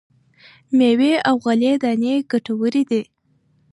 [0.77, 3.01] مېوې او غلې دانې ګټورې دي.